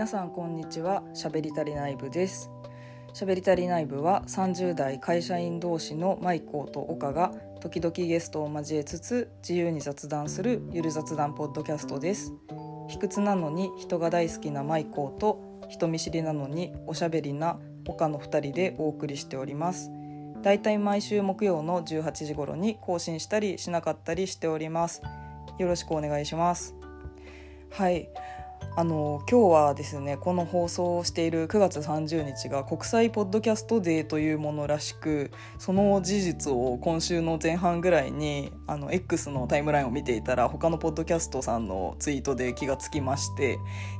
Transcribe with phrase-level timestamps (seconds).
[0.00, 1.02] 皆さんこんにちは。
[1.12, 2.50] しゃべりたり内部です。
[3.12, 12.32] しゃべりたり内部は30代会社員同士のマイコーと岡が時々ゲストを交えつつ自由に雑談するゆる雑談ポッドキャストです。
[12.88, 19.90] 卑屈なのに人が大好きなマイコーと人見知りなのにおしゃべりな岡の2人でお送りしております。
[20.40, 25.02] だいたい毎週木曜の18時頃に更新したりしなかったりしております。
[25.58, 26.74] よろしくお願いします。
[27.68, 28.08] はい。
[28.76, 43.58] あの今日はですねこの放送をしている9月30日が国際ポッドキャストデーというものらしくその事実を今週の前半ぐらいにあの X のタイムラインを見ていたら他のポッドキャストさんのツイートで気がつきまして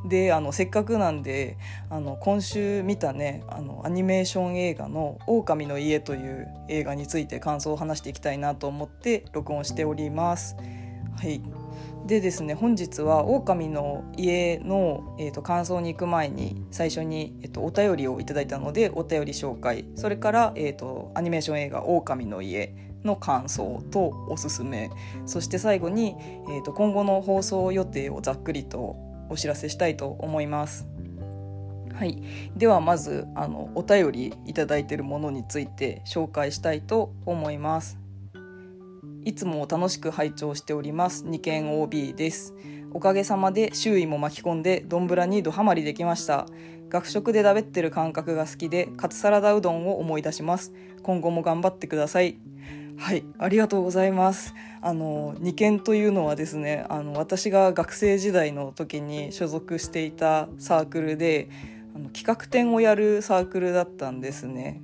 [0.09, 1.59] であのせっかくなんで
[1.91, 10.57] あの今週見たねあのアニメーション映画の「狼の家」という映画について感想を話していきたいなと思って録音しております。
[11.17, 11.60] はい
[12.11, 24.91] でですね本日は狼の家の、えーと、感想に行く前に最初に、えーと、お便りをいただいたのでお便り紹介それから、えーと、アニメーション映画「狼の家」の感想とおすすめ
[25.25, 26.17] そして最後に、
[26.49, 28.97] えー、と今後の放送予定をざっくりと
[29.29, 30.89] お知らせしたいと思います。
[31.95, 32.21] はい、
[32.57, 38.00] ではまずあのお便りいただいてるものについて紹介したいと思います。
[39.25, 41.25] いつも楽しく拝聴しております。
[41.27, 42.55] 二軒 OB です。
[42.93, 46.47] おかげさまで周囲も巻き込んでどんぶらにドハマりできました。
[46.89, 50.73] 学食でだべってる感覚が好きでカツサラダうどんを思い出します。
[51.03, 52.39] 今後も頑張ってください。
[52.97, 54.55] はいありがとうございます。
[54.81, 61.51] あの二軒というのはですねあの私が学生時代の時に所属していたサークルで
[61.95, 64.83] あの企画展をやるサークルだったんですね。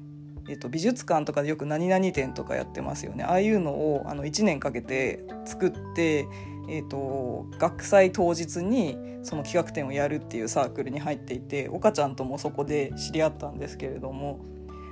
[0.49, 3.25] えっと、美術館とかでよく何々展とかやってますよね。
[3.25, 6.29] ああいうのをあの1年かけて作って、
[6.69, 14.45] えっと、学祭当日にその企画展をやるっていうサークルに入っていて岡ちゃんともそこで知り合ったんですけれども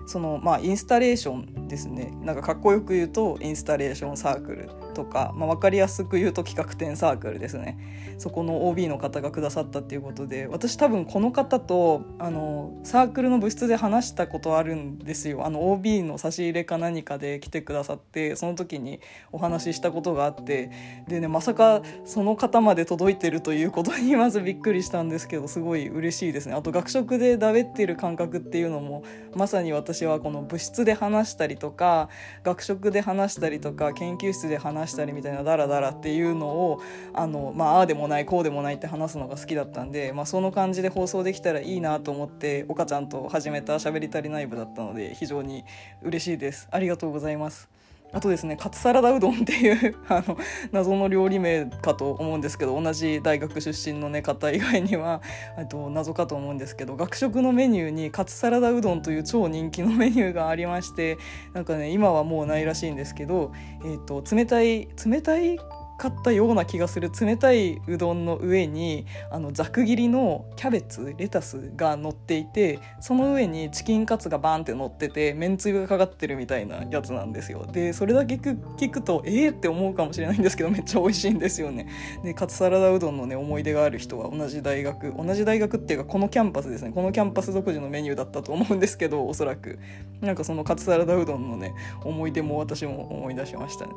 [0.07, 2.13] そのまあインスタレーションですね。
[2.23, 4.84] なんかかっこよく言うとインスタレーションサークル。
[4.95, 7.79] とか、まあ、分かりやすく言うと企画展サークルですね。
[8.19, 15.45] そこの OB の方がくださったっていうことで私多分この方とあのサークルの部室で話したことあるんですよ。
[15.45, 19.01] あの OB の差し入れか何かで来てくださってその時に
[19.33, 20.71] お話ししたことがあって
[21.09, 26.55] でねまさかその方まで届いてるということにまずびっくりしたんですけどすごい嬉しいですね。
[26.55, 29.03] あと学食でだべってる感覚っていうのも
[29.35, 32.09] まさに私はこの部室で話したりとか
[32.45, 36.81] 学食で話したりとか研究室で話話したりみたいなダラダラっていうのを
[37.13, 45.65] あの、まあ、ああでもないこうでもないって話すのが好きだったんで、まあ、その感じで放送できたらいいなと思って岡ちゃんと始めた「しゃべりたり内部」だったので非常に
[46.03, 46.69] 嬉しいです。
[46.71, 47.69] ありがとうございます。
[48.15, 50.39] あとですねカツサラダうどんっていう あの
[50.73, 55.21] 謎の料理名かと思うんですけど同じ大学出身の、ね、方以外には
[55.69, 61.19] と謎かと思うんですけど学食のメニューにカツサラダうどんという超人気のメニューがありまして
[61.53, 63.53] なんかね今はもうないらしいんですけど、
[63.85, 65.59] えーと冷たい冷たい
[65.97, 77.67] かったような気がする冷たいうどんの上にあのざく切りのキャベツレタスが乗っていてその上にチキンカツがバーンって乗っててめんつゆがかかってるみたいなやつなんですよ。
[77.71, 81.89] でそれだけ聞くとええー、って思うかもしれないんですけどめっちゃ美味しいんですよね。
[82.25, 86.91] でカツサラダうどんのね思い出がある人は同じ大学同じ大学っていうかこのキャンパスですね。
[86.93, 89.79] このキャンパス独自のメニューだったと思うんですけどおそらく。
[90.21, 93.93] なんかそのカツサラダうどんのね思い出も私も思い出しましたね。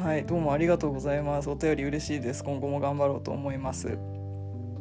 [0.00, 1.41] はいどうもありがとうございます。
[1.50, 2.44] お便り嬉しいです。
[2.44, 3.98] 今後も頑張ろうと思います。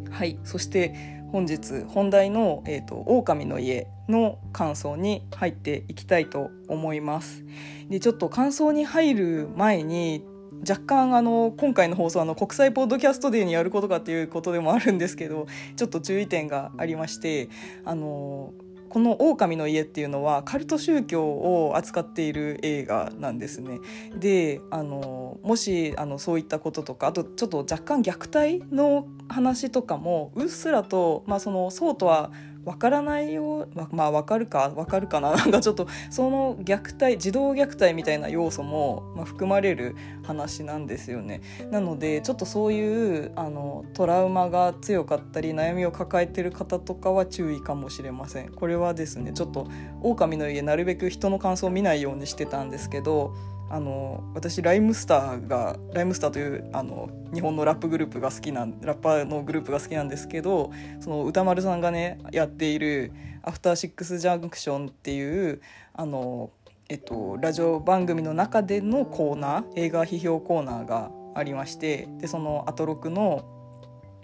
[0.10, 0.40] はい。
[0.44, 7.44] そして本日本題の、えーと「狼の家」の感想に入っていきたいと思います。
[7.90, 10.26] でちょっと感想に入る前に
[10.68, 17.50] 若干あの今回の放送あの国際ポッドキャストデーにやることかっていうことでもあるんですけどちょっと注意点がありまして
[17.84, 18.54] あの
[18.92, 23.80] この「狼の家」っていうのはカルト宗教を扱っている映画なんですね。
[24.20, 32.32] であのもしあのそういったこととかあとちょっと若干虐待の話とかもうっすらと、まあ、そのそうとは
[32.66, 41.42] 分からないよまあ分かるか分かるかな なんかちょっとその虐待児童虐待みたいな要素も、まあ、含まれる話なんですよね。
[41.72, 48.50] なのでちょっとそういうあのトラウマが強かったり悩みを抱えてる方とかは注意かもしれません。
[48.50, 49.68] これはですねちょっと
[50.02, 53.34] 狼の家なるべく人の感想を見ないようにしてたんですけど
[53.74, 63.14] あの私ライムスターがライムスターというあの日本のラップグループが好きなラッパーのグループが好きなんですけどその歌丸さんがねやっている
[63.44, 65.62] 「アフターシックスジャンクション」っていう
[65.94, 66.50] あの、
[66.90, 73.61] えっと、ラジオ番組の中でのコーナー映画批評コーナーがありましてでそのアトロクの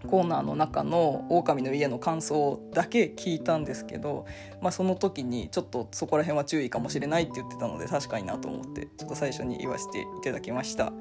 [0.05, 4.25] コーナーの中の「狼の家」の感想だけ聞いたんですけど、
[4.61, 10.93] まあ、その時にちょっとそこら辺は注意かもしれないって言ってたので確かになと思ってちょっと最初に言わせていただきました。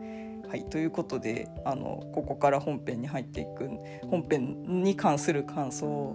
[0.48, 3.68] はい、ということであのここから本編に入っていく
[4.08, 6.14] 本編に関する感想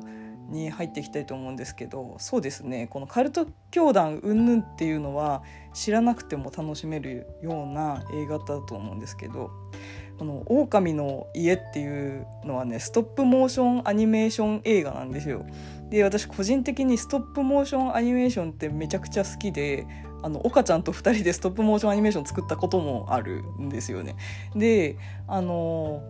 [0.51, 5.43] に入っていきたいと思うんですけどそうですねこのカルト教団云々っていうのは
[5.73, 9.51] 知らなくても楽しめるような映画だと思うんですけど
[10.17, 15.45] この「狼の家」っていうのはねストップモーションアニメーション映画なんですよ。
[15.89, 19.85] で私個人的にストップモーションアニメーションってめちゃくちゃ好きで
[20.23, 24.15] あの岡ちゃんと2人でストップモーションアニメーション作ったこともあるんですよね。
[24.55, 24.97] で
[25.27, 26.01] あの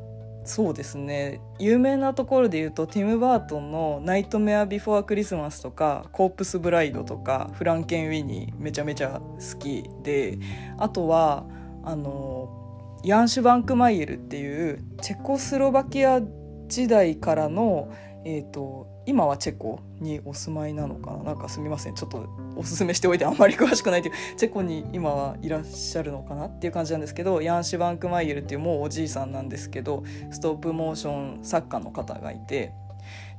[0.44, 10.40] そうですね有名なところで言うとティム・バートンの「ナイトメア・ビフォー・クリスマス」とか「コープス・ブライド」とか「フランケン・ウィニー」めちゃめちゃ好きで
[10.78, 11.46] あとは
[11.84, 12.61] あの
[13.04, 16.22] ヤンシュバンクマイエルっていうチェコスロバキア
[16.68, 17.92] 時代からの、
[18.26, 21.24] えーと今はチェコにお住まいなのかな？
[21.24, 21.96] なんかすみません。
[21.96, 24.14] ちょっとおすすめしておいてあんまり詳しくないという。
[24.38, 26.46] チェコに今はいらっしゃるのかな？
[26.46, 32.74] っていう感じなんですけどヤン・シュバンクマイエルっていうもうおじいさんなんですけどストップモーション作家の方がいて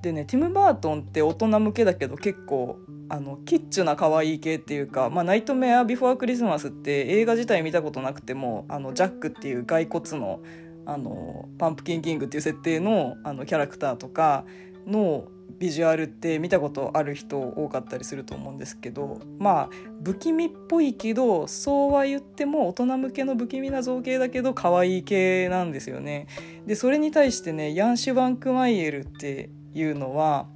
[0.03, 2.79] でねティム・バートンって大人向けだけど結構
[3.09, 10.41] あのキッチュな可愛い系っていうか「まあ、ナイトメア・ビフォー・クリスマス」って映画自体見たことなくてもあのジャックっていう骸骨の
[10.85, 14.45] あのパンプキンキングっていう設定のあのキャラクターとか
[14.87, 15.29] の
[15.59, 19.71] ビジュアルって見たことある人多かったりすると思うんですけどまあ
[20.03, 26.27] 不気味っぽいけどそうは言っても大人向けの不気味な造形だけど可愛い系なんですよね。
[26.67, 30.47] でそれに対してねヤンシュバンクマイエルっていうのは、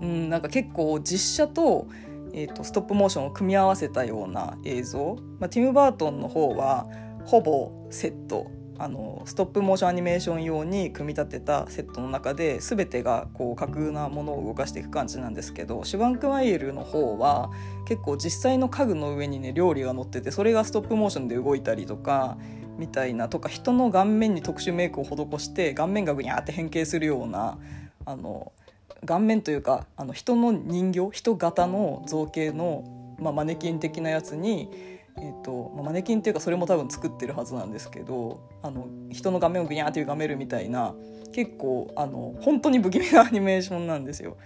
[0.00, 1.86] うん、なんか結構実写と,、
[2.32, 6.86] えーと、ストップモーションを組み合わせたような映像、まあ、ティム・バートンの方は
[7.24, 8.50] ほぼセット。
[8.78, 17.52] あのストップモーションアニメーション用に組み立てたセットの中で全てがこう架空なものを動かしていく感じなんですけどシュバンクマイエルの方は
[17.86, 22.38] 結構実際の家具の上にね料理が乗っててそれがストップモーションで動いたりとか
[22.76, 27.58] みたいなとか人の顔面に特殊メイクを施して顔面がぐにゃって変形するような
[28.04, 28.52] あの
[29.04, 40.94] 顔面というかあの人の人形人型の造形の、まあ、マネキン的なやつにえーとまあ、マネキンっていうかそれも多分作ってるはずなんですけどあの人の画面をグニャーって歪めるみたいな
[41.32, 44.36] 結構あの本当に不気味なアニメーションなんですよ。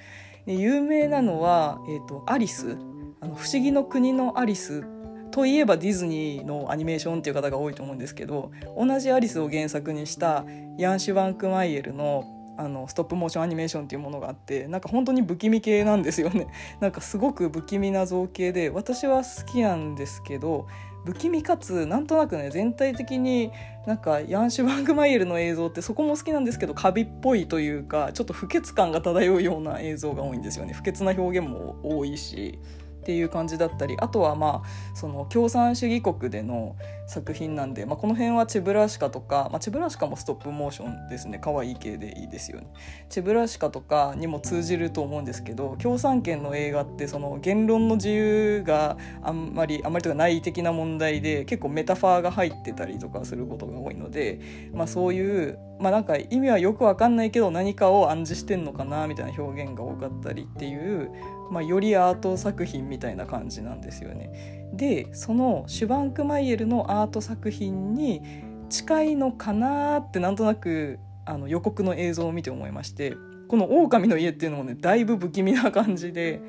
[0.44, 2.76] で有名なのは、えーと、アリス
[3.20, 4.85] あの不思議の国のアリス
[5.32, 10.44] といえばディズニーのアニメーションっていう方が多いと思うんですけど同じアリスを原作にした
[10.79, 12.25] ヤン・シュバンクマイエルの
[12.56, 16.47] あのストップモーションアニメーションっていうものがあってなんか本当に不気味系なんですよね。
[16.81, 20.67] なんかすごく不気味な造形で私は好きなんですけど
[21.05, 23.53] 不気味かつなんとなくね全体的に
[23.87, 30.73] なんかヤンシュバングマイエルの映像ってそこも好きなんですけどカビっぽいというかちょっと不潔感が漂うような映像が多いんですよね。
[30.73, 32.58] 不潔な表現も多いし。
[33.06, 36.75] っていう感じだったりあとはまあその共産主義国での
[37.06, 41.38] 作品なんで、まあ、この辺はチェブラシカとか、まあ、チェブラシカもストップモーションですね。
[41.41, 42.67] 可愛い系でいいですよね。
[43.08, 54.41] チェブラシカとかにも通じると思うんですけど共産圏の映画ってその言論の自由があんまりあんまりというかない的な問題で結構メタファーが入ってたりとかすることが多いので、
[54.73, 61.13] まあ、そういうまあなんか意味はよくわかんないけど何かを暗示してんのかなみたいな表現が多かったりっていう
[61.50, 64.69] まあ、よりアート作品みたいな感じなんですよね。
[64.72, 68.20] でそのシュバンクマイエルのアート作品に
[68.69, 73.17] 近いのかなってなんとなくあの予告の映像を見て思いまして
[73.48, 76.41] この「狼の家」っていうのもねだいぶ不気味な感じで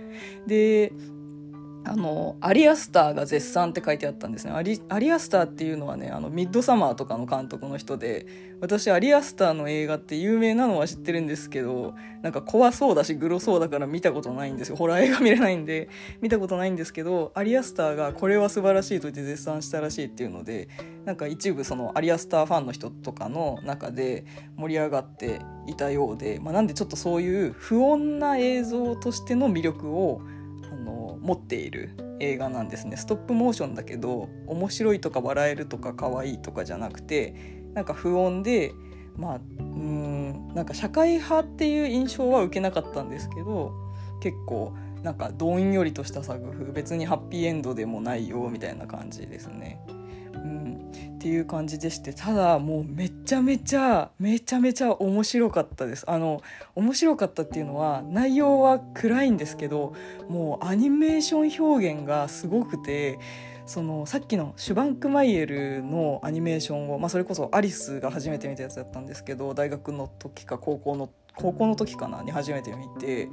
[0.48, 0.92] で
[1.88, 4.51] あのアリアスターが絶賛って書いてあったんですね。
[4.51, 8.25] アリアリアスターっていうのはねあのミッドサマーとかの監督の人で
[8.60, 14.75] 私アリアスターの映画って有名なのは知ってるんですけどなんか怖そうだしグロそうだから見たことないんですよ。
[14.75, 15.88] ホラー映画見れないんで
[16.22, 20.67] 見たことないんですけどアリアスターがこれは素晴らしいと言って絶賛したらしいっていうので
[21.06, 24.25] なんか一部そのアリアスターファンの人とかの中で
[24.58, 30.22] 盛り上がっていたようで、まあ、なんでちょっとそういう不穏な映像としての魅力を
[31.22, 37.36] 持っている映画なんですねストップモーションだけど面白いとか笑えるとか可愛いとかじゃなくて
[37.74, 38.72] なんか不穏で
[39.16, 43.74] まあうんなんか社会派っていう印象は受けなかったんですけど
[44.22, 49.80] 結構なんかどんよりとした作風別にハッピーエンドでもないよみたいな感じですね。
[50.44, 56.06] うん、っていう感じでしてただもうめちゃめちゃめちゃめちゃ面白かったです。
[56.08, 56.41] あの
[56.75, 59.94] 面白かったっていうのは内容は暗いんですけど
[60.29, 63.20] もうアニメーション表現がすごくて
[63.67, 73.29] そのさっきのシュバンクマイエルのアニメーションを、まあ、それこそアリスが初めて見たやつだったんですけど大学の時か高校の高校の時かなに初めて見て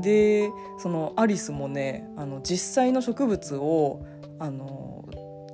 [0.00, 4.04] でそのアリスもねあの実際の植物を
[4.38, 5.04] あの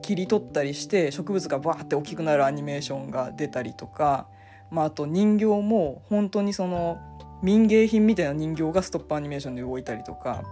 [0.07, 4.29] 切り取ったりして植物がバーって大きくなるアニメーションが出たりとか、
[4.71, 6.99] まあ、あと人形も本当にその
[7.43, 10.45] 民芸品みたいな人形がストップアニメーションで動いたりとか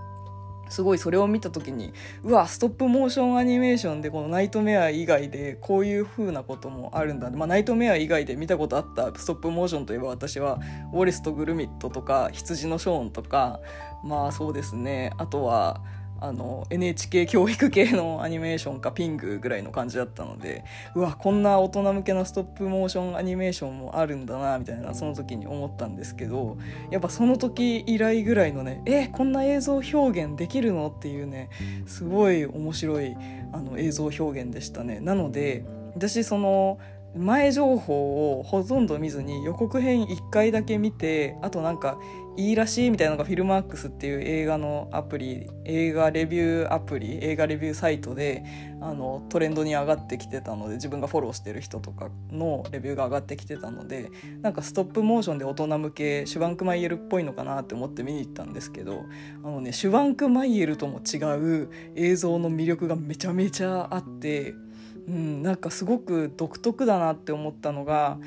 [0.68, 1.92] すごいそれを見た時に
[2.24, 10.58] うわストップモーションアニメーションでこのナイトメア以外でこういう風なこともあるんだ、まあ、ナイトメア以外で見たことあったストップモーションといえば私は
[10.92, 13.60] ウォレスとグルミットとか羊のショーンとか
[14.02, 15.12] まあそうですね。
[15.16, 15.80] あとは
[16.20, 26.56] あの NHK 教育系のアニメーションかピングぐらいの感じだったのでうわこんな大人向けのストップモーションアニメーションもあるんだなみたいなその時に思ったんですけど
[26.90, 30.94] やっぱその時以来ぐらいのねえこんな映像表現できるの？
[30.94, 31.50] っていうね
[31.86, 33.16] すごい面白い
[33.52, 35.00] あの映像表現でしたね。
[35.00, 36.78] なので私その
[37.16, 41.96] 前情報をほとんど見ずに予告編1回だけ見てあとなんか
[42.36, 48.44] いいらしいみたいなのがフィルマークスっていう映画のアプリ映画レビューアプリ映画レビューサイトで
[48.80, 54.10] あのトレンドに上がってきてたので自分がフォローしてる人とかのレビューが上がってきてたので
[54.42, 59.04] なんかストップモーションで大人向けシュバンクマイエルっぽいのかなって思って見に行ったんですけど
[59.44, 61.18] あのねシュバンクマイエルとも違
[61.62, 64.54] う映像の魅力がめちゃめちゃあって
[65.06, 68.18] うん、なんかすごく独特だなって思ったのが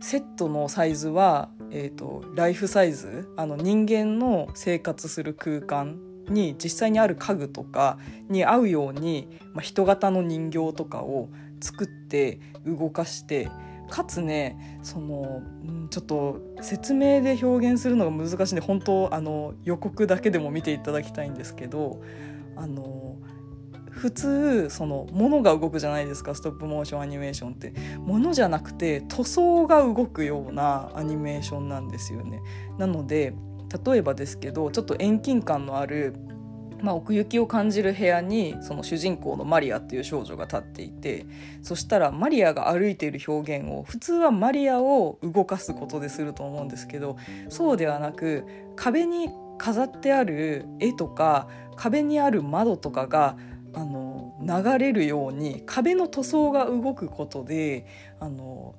[0.00, 13.50] セットのサイズは、えーと、ライフサイズあの人間の生活する空間に実際にある家具とかに合うように、まあ、人型の人形とかを作って動かして
[13.90, 15.42] かつねその
[15.90, 22.02] ちょっと説明で表現するのが難しいんで本当あの予告だけでも見ていただきたいんですけど
[22.56, 23.07] あの
[23.98, 27.72] 普通その物が動くじゃないですかストップモーションアニメーションって。
[27.98, 32.40] 物じゃなくて塗装が動くようなアニメーションなんですよね。
[32.78, 33.34] なので
[33.84, 36.14] 例えばですけどちょっと遠近感のある
[36.82, 41.26] まあ、奥行きを感じる部屋にその主人公のマリアっていう少女が立っていて
[41.62, 47.16] そしたらマリアが歩いている表現を普通はマリアを動かすことですると思うんですけど
[47.48, 48.44] そうではなく
[48.76, 49.28] 壁に
[49.58, 53.36] 飾ってある絵とか壁にある窓とかが
[53.78, 57.86] あの流れるように壁の塗装が動くことで
[58.18, 58.74] あの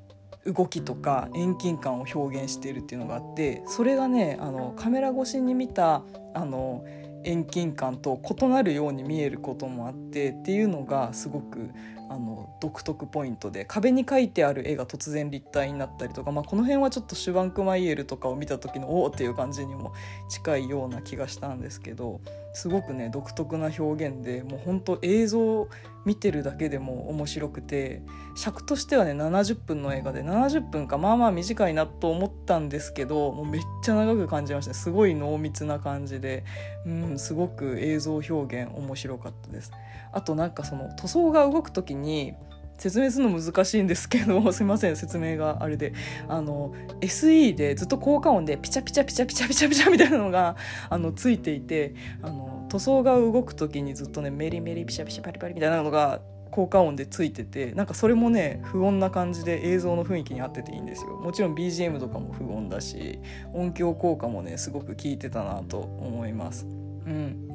[0.46, 6.04] 動きとか遠近感を表現しているっていうのがあってそれがねあのカメラ越しに見た
[6.34, 6.84] あの
[7.24, 11.70] 遠近感と異なるように見えることもあってっていうのがすごく
[12.10, 19.94] あの独特ポイントで壁に描いてある絵が突然立体になったりとか、まあ、この辺はちょっとシュバンクマイエルとかを見た時のおおっていう感じにも
[20.28, 22.20] 近いような気がしたんですけど
[22.54, 25.68] すごくね独特な表現でもうほんと映像
[26.06, 28.02] 見てるだけでも面白くて
[28.36, 36.44] 尺としてはね70分の映画で70分かまあまあ短いなと思ったんですけどもうめっちゃ長く感じましたすごい濃密な感じで
[36.86, 39.72] うんすごく映像表現面白かったです。
[40.12, 42.34] あとなんかその塗装が動く時に
[42.80, 45.94] 説明するの難しいんですけど すいません説明があれで。
[46.28, 50.56] あの SE でずっと効果音でピチャピチャピチャピチャピチャピチャみたいなのが
[50.90, 61.18] あのついていてあの塗装が動く時にずっとねメリメリピシャピシャパリパリみたいなのが効果音でついててなんかそれもね不穏な感じで映像の雰囲気に合ってていいんですよ。
[61.18, 63.20] もちろん BGM とかも不穏だし
[63.54, 66.66] 音響効果もねすごく効いてたなと思います。
[66.66, 66.70] う
[67.10, 67.50] ん。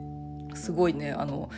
[0.54, 1.50] すごいねあの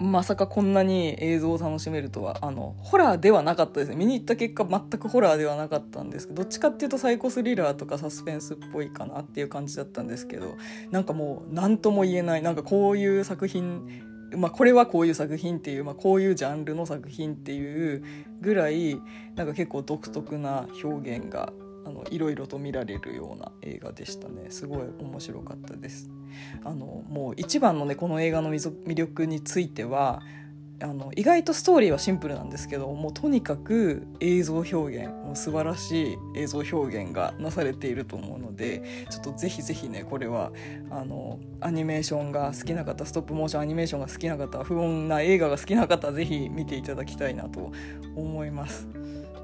[0.00, 3.96] まさかこんなに映像を楽しめるとはあのホラーではなかったですね。
[3.96, 10.56] 見に行った結果全くホラーではなかったんですけどどっちかっていうとサイコスリラーとかサスペンスっぽいかなっていう感じだったんですけど
[10.90, 12.42] なんかもう何とも言えない。
[12.42, 14.04] なんかこういう作品
[14.36, 18.04] まあ、これはこういう作品っていう、まあ、こういうジャンルの作品っていう
[18.42, 19.00] ぐらい
[19.36, 21.52] なんか結構独特な表現が
[21.88, 26.10] あのいろいろと見られるような映画でしたねすごい面白かったです
[26.62, 30.22] あのもう一番のねこの映画の魅力については
[30.80, 40.52] あの意外とストーリーはシンプルなんですけどもうとにかく映像表現もう素晴らしい映像表現がなされていると思うのでちょっとぜひぜひねこれは
[40.90, 47.72] あのアニメーションが好きな方ストップモーションアニメーションが好きな方不穏な映画が好きな方ぜひ見ていただきたいなと
[48.14, 48.86] 思います。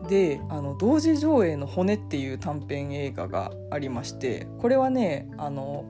[0.09, 5.85] であの同時上映の「骨」っていう短編映画がありましてこれはねあの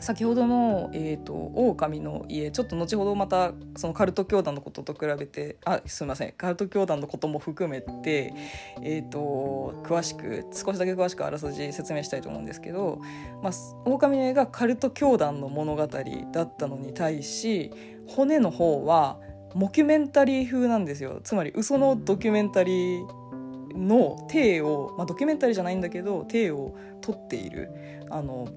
[0.00, 8.32] 先ほどの「えーと、狼の家」ちょっと後ほどまたそのカルト教団のことと比べてあすみませんカルト教団のことも含めて、
[8.82, 13.00] えーと、詳しく少しだけ詳しくあらすじ説明したいと思うんですけど
[13.42, 13.52] 「まあ、
[13.84, 17.70] 狼の家」がカルト教団の物語だったのに対し
[18.08, 19.18] 骨の方は
[19.54, 21.20] モキュメンタリー風なんですよ。
[21.22, 27.70] つまり嘘のドキュメンタリーの体を、まあ、ドキュメンタリーじゃないんだけど体を撮っている
[28.10, 28.48] あの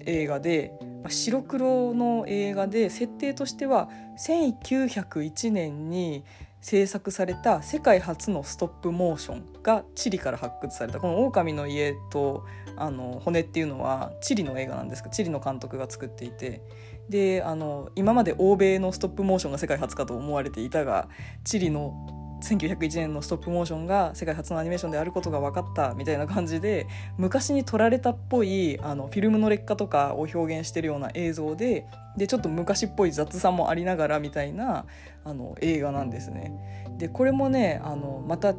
[0.00, 6.24] 映画で、まあ、白黒の映画で設定としては1901年に
[6.60, 10.98] 制作された世界初のストップモーションがチリから発掘された。
[10.98, 12.44] この「狼の家と」
[12.80, 16.62] あの骨っていうのはチリの映画なんですがチリの監督が作っていて。
[17.08, 21.08] であの今まで欧米のストップモーションが世界初かと思われていたが
[21.44, 21.94] チリの
[22.42, 26.86] 1901年のストップモーションが世界初のアニメーションであることが分かったみたいな感じで
[27.16, 31.86] 昔に撮られたっぽいあのフィルムの劣化とかを表現してるような映像で
[32.16, 34.86] でちょっと昔っぽい雑さもありながらみたいな
[35.24, 36.52] あの映画なんですね。
[36.98, 38.54] でこれもねあのまた違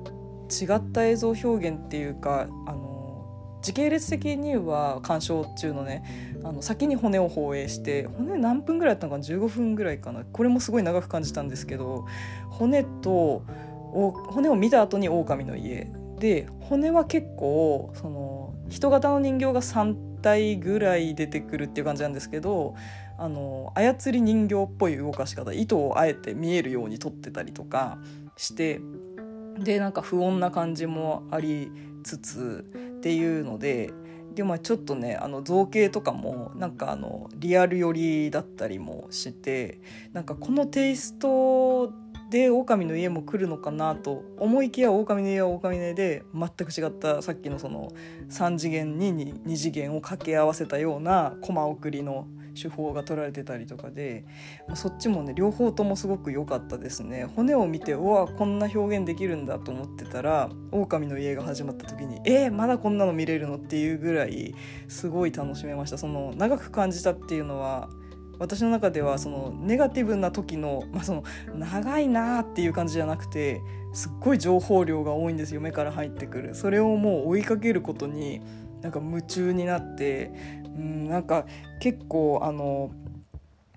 [0.76, 10.24] った映像表現っていうかあの時系列的には鑑賞中のねあの先に骨を放映して骨何分ぐらいだったのかな？15分ぐらいかな。
[10.24, 12.06] これもすごい長く感じたんですけど
[12.50, 13.44] 骨と
[13.94, 15.92] 骨を見た後に狼の家。
[16.20, 22.76] で骨は結構その人型の人形が3体ぐらい出てくるっていう感じなんですけど
[23.18, 28.00] あの操り人形っぽい動かし方糸をあえて見えるように撮ってたりとか
[28.36, 28.82] して
[29.60, 31.72] でなんか不穏な感じもあり
[32.04, 32.66] つつ
[32.98, 33.92] っていうので
[34.36, 39.82] でまあちょっとねあの造形とかもなんかあのリアル寄りだったりもして
[40.14, 41.92] なんかこのテイスト
[42.30, 47.92] で狼の家も来るのかなと思いきや狼の家は狼の家で全く違ったさっきのその
[48.30, 54.26] 3次元に 2, 次元を掛け合わせたようなコマ送りの手法が取られてたりとかで
[54.74, 57.26] そっちもね両方ともすごく良かったですね。
[57.36, 64.54] 骨を見てうわこんな表現できるんだと思ってたら「狼の家」が始まった時にえー、まだこんなの見れるのっていうぐらい
[64.88, 65.98] すごい楽しめました。
[65.98, 67.90] その長く感じたっていうのは
[68.40, 71.24] 私の中ではそのネガティブな時の,、まあ、その
[71.56, 76.56] 長いなーっていう感じじゃなくてすっごい情報量が多いんですよ目から入ってくる。
[76.56, 78.42] それをもう追いかけることに
[78.82, 80.32] なんか夢中になって
[80.76, 81.46] うんなんか
[81.80, 82.92] 結構あの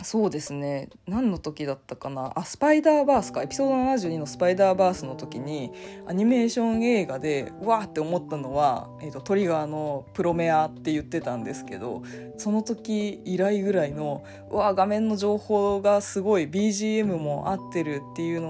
[0.04, 0.88] そうですね。
[1.06, 2.32] 何の時だったかな。
[2.34, 3.42] あスパイダーバースか。
[3.42, 5.70] エピソード72のスパイダーバースの時に
[6.06, 12.02] アニメーション映画でわーって思ったのは、えーと、トリガーのプロメアって言ってたんですけど
[12.36, 18.48] その時以来ぐらいのわ画面の情報がすごい BGM も合ってるっていうの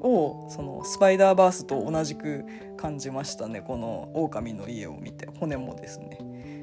[0.00, 2.44] をそのスパイダーバースと同じく
[2.76, 3.60] 感じましたね。
[3.60, 5.28] この「狼の家」を見て。
[5.38, 6.18] 骨もですね。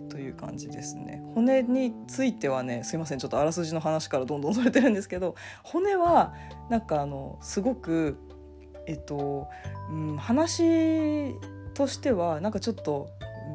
[0.08, 1.22] という感じですね。
[1.36, 6.34] 骨についてはねすいませんちょっとあらすじの話からどんどんそれてるんですけど骨は
[6.70, 8.18] なんかあのすごく
[8.88, 9.48] えっと、
[9.92, 11.36] うん、話
[11.74, 13.10] としてはなんかちょっと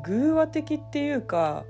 [0.05, 1.65] 偶話的っていうか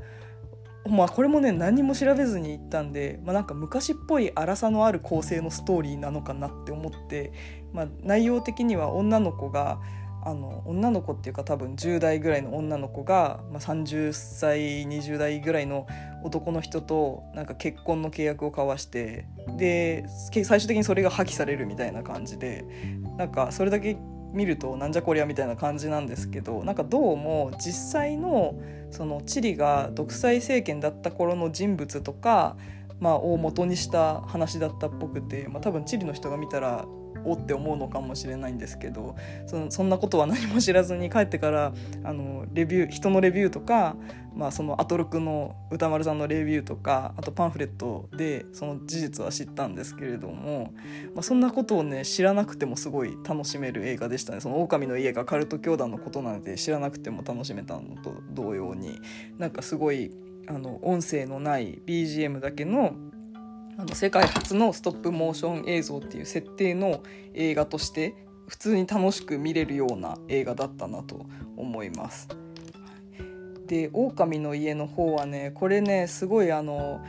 [0.89, 7.33] まあこれもね何も調べずに行ったんで、まあ、なんか昔っぽい荒さのある構成のストーリーなのかなって思って、
[7.73, 9.81] まあ、内容的には女の子が
[10.25, 15.87] あの女の子っていうか多分10代ぐらいの女の子が、まあ、30歳20代ぐらいの
[16.23, 19.27] 男の人となんか結婚の契約を交わして
[19.59, 22.65] で最終的にそれが破棄されるみたいな感じで
[23.19, 23.97] なんかそれだけ
[24.33, 28.55] 見るとなんじゃこりゃみたいな感じなんですけどなんかどうも実際の
[28.91, 32.57] そのチリが独裁政権だった頃の人物とか、
[33.01, 36.87] まあ、を元にした話だったっぽくて、まあ、多分チリの人が見たら
[37.25, 41.73] おって思うのかもしれないんですけどそのそんなことは何も知らずに帰ってから
[42.05, 43.97] あのレビュー人のレビューとか、
[44.35, 50.73] まあ、そのアトロクの歌丸さんのレビューとかあとパンフレットでその事実は知ったんですけれども、
[51.15, 54.41] まあ、そんなことをね知らなくてもすごい楽しめる映画でしたね。
[54.41, 58.99] その狼の家がカルト教団のことなので知らなくても楽しめたのと同様に
[59.39, 60.11] なんかすごい
[60.49, 62.95] あの音声のない BGM だけの
[63.79, 67.03] あの世界初のストップモーション映像っていう設定の
[67.35, 68.15] 映画として
[68.47, 72.29] 普通に楽しく見れるような映画だったなと思います。
[73.67, 77.01] で「狼の家」の方はねこれねすごいあの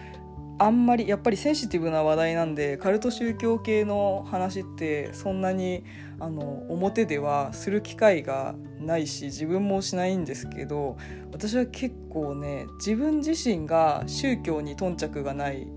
[0.60, 5.84] あんまりやっぱりセンシティブな話題なんでカルト宗教系の話ってそんなに
[6.20, 10.96] あの表ではする機会がないし自分もしないんですけど
[11.34, 15.68] 私は結構ね自分自身が宗教に頓着がない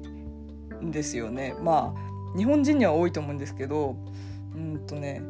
[0.83, 1.55] んですよね。
[1.63, 3.97] まあ日本人には多いと思うんですけど
[4.55, 5.23] うんとね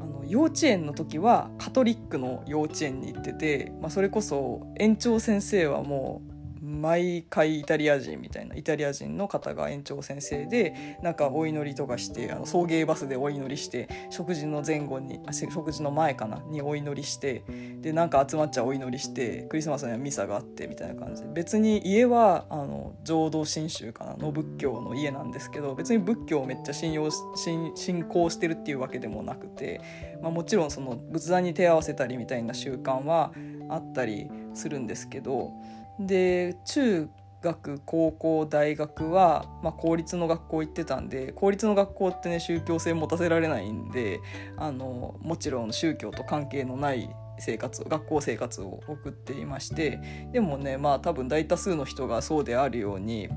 [0.00, 6.31] あの幼稚園の時はカトリックの幼稚園に行ってて、まあ、それこそ園長先生はもう
[6.72, 17.44] 毎回イタリア人みたいなイタリア人の方が園長先生でなんかお祈りとかしてあの送迎バスでお祈りして食事の前後に食事の前かなにお祈りして
[17.80, 21.28] でなんか集まっちゃお祈りしてクリスマスにはミサがあってみたいな感じで。
[21.32, 29.80] 別に家はあの浄土真宗かなの仏教の家なんですけど別に仏教をめっちゃ信用信信仰してるっていうわけでもなくて、
[30.22, 33.32] まあ、もちろんその仏壇に手合わせたりみたいな習慣は
[33.68, 35.52] あったりするんですけど
[35.98, 37.08] で中
[37.42, 44.20] 学高校大学は、まあ、公立の学校行ってたんで公立の学校ってね宗教性持たせられないんで
[44.56, 53.28] あのもちろん宗教と関係のない生活学校生活を送っていましてでもねまあ多分大多数の人がそうであるように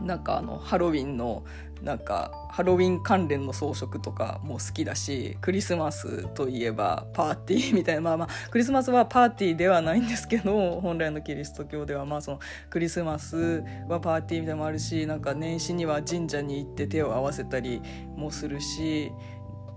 [0.00, 1.44] なんかあのハロウィンの
[1.82, 8.00] なんかハロウィン関連の装飾とかも好きだしクリスマスといえばパーティー みたいな。
[8.00, 12.04] まあまあクリスマスはパーティーではないんですけど本来のキリスト教では。
[12.04, 17.80] まあそのクリスマスはパーティーみたいなのもあるしなんか年始には神社に行って手を合わせたり
[18.16, 19.12] もするし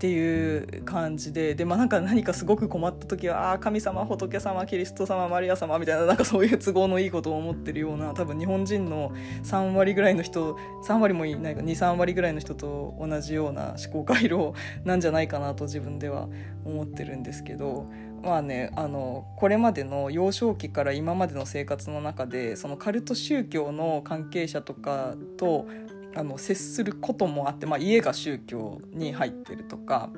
[0.04, 9.13] っていう感じでで、まあ、なんか何かすごく困った時は「ああ神様仏様キリスト様マリア様」みたいななんかそういう都合のいいことを思ってるような多分日本人の
[9.44, 14.52] 3割ぐらいの人3割もいないか23割ぐらいの人と同じような思考回路
[14.84, 16.28] なんじゃないかなと自分では
[16.66, 17.86] 思ってるんですけど。
[18.24, 25.68] まあね、あのこれまでの幼少期から今までの生活の中でそのカルト宗教の関係者とかと
[26.15, 30.10] あの接することもあって、まあ、家が宗教に入ってるとか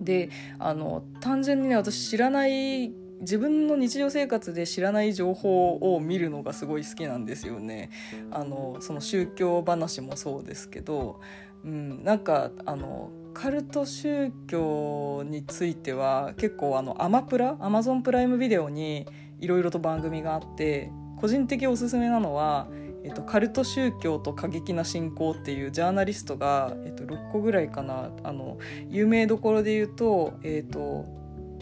[0.00, 7.90] であの単純にね私知らない自分の日常生活で知らない情報を見るのがすごい好きなんですよね。
[8.30, 11.20] あのその宗教話もそうですけど、
[11.64, 19.06] うん、なんかあのカルト宗教については結構あのアマプラアマゾンプライムビデオに
[19.40, 22.68] いろいろと番組があって個人的おすすめなのは
[23.04, 28.10] えっと、カルト宗教と過激な信仰っていうジャーナリストが、えっと、6個ぐらいかな。
[28.22, 31.04] あの有名どころで言うと,、えっと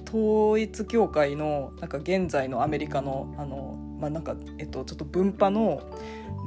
[0.09, 5.83] 統一教会のなんか現在のアメリカのあの、まあなんかえっと、ちょっと分派の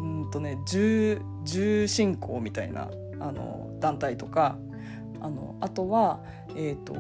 [0.02, 4.58] うんとね重重信仰みたいなあの団体とか
[5.20, 6.22] あのあとは、
[6.56, 6.96] えっと、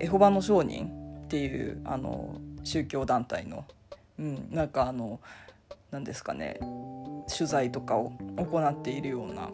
[0.00, 0.90] エホバの証人
[1.24, 3.64] っていうあの宗教団体の、
[4.18, 5.20] うん、なんかあの
[5.94, 6.58] 何ですかね
[7.32, 9.48] 取材とかを行っているような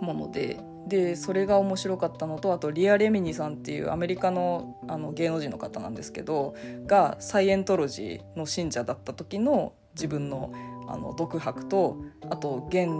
[0.00, 0.58] もので。
[0.86, 6.54] でそれが面白かったのとあとリア・レミニさんっていうアメリカのあの芸能人の方なんですけど
[6.86, 10.52] がサイエントロジーの信者だった時の自分の
[10.86, 11.96] あの独白と
[12.28, 12.90] あと現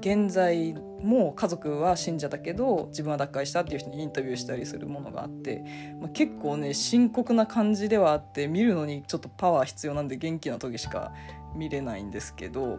[0.00, 5.64] 現在も家族は信者だけど自分は脱会したっていう人にインタビューしたりするものがあって、
[6.00, 11.12] まあ、結構ね深刻な感じではあって見るのにちょっとパワー必要なんで元気な時しか
[11.54, 12.78] 見れないんですけど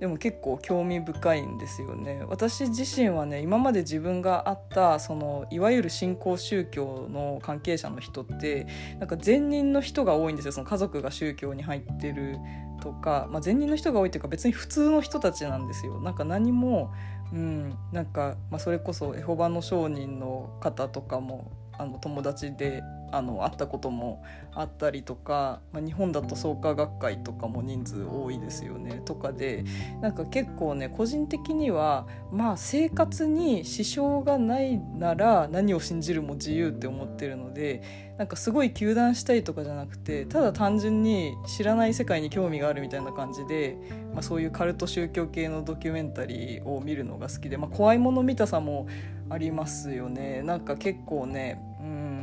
[0.00, 2.24] でも結構興味深いんですよね。
[2.28, 8.66] 私自身はね今まで自分があったそのいわゆる新興宗教の関係者の人って
[8.98, 10.52] なんか善人の人が多いんですよ。
[10.52, 12.38] その家族が宗教に入ってる
[12.80, 16.00] とか、まあ、善人の人が多いというか別に普通の人たちなんですよ。
[16.00, 16.92] なんか何も
[17.32, 22.82] うん、なんか、まあ、それこそエホバの商人の方とかもあの友達で
[23.16, 24.22] あの会ったことも
[24.54, 29.00] あったりとか、まあ、日本だと創価学会とかも人数多いですよね。
[29.04, 29.64] とかで
[30.00, 37.82] なんか結構ね個人的にはまあ生活に支障がないなら何を信じるも自由って思ってるので
[38.18, 43.76] なんかすごい糾弾したいとかじゃなくてただ単純に知らない世界に興味があるみたいな感じで、
[44.12, 48.86] まあ、そういうカルト宗教系のドキュメンタリーを見るのが好きで、まあ、怖いもの見たさも
[49.30, 50.42] ありますよね。
[50.42, 52.13] なんか結構ねうん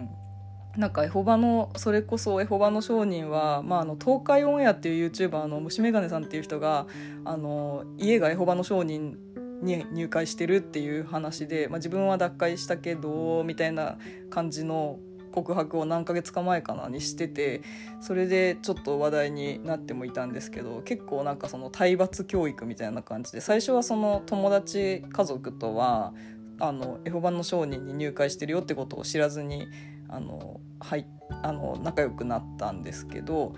[0.78, 6.88] なんかエホバのそれこそエホバの商人は、まあ、あの東海オンエアっていう YouTuber の虫眼鏡さんっていう人が
[7.26, 9.18] あの家がエホバの商人
[9.62, 13.98] に入会してるっていう話で、まあ、自分は脱会したけどみたいな
[14.30, 15.00] 感じの
[15.32, 17.62] 告白を何ヶ月か前かなにしてて
[18.02, 26.14] それでちょっと話題になってもいたんですけど結構なんかその体罰教育みたいな感じで最初はその友達家族とは
[26.60, 29.68] あのエホバの商人に入会してるよってことを知らずに
[30.12, 31.08] あの、はい、
[31.42, 33.56] あの仲良くなったんですけど